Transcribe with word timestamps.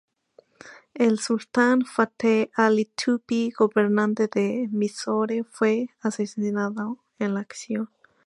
El 0.95 1.19
Sultán 1.19 1.85
Fateh 1.85 2.49
Ali 2.55 2.85
Tipu, 2.85 3.53
gobernante 3.55 4.27
de 4.33 4.67
Mysore, 4.71 5.43
fue 5.43 5.89
asesinado 6.01 6.97
en 7.19 7.35
la 7.35 7.41
acción. 7.41 7.87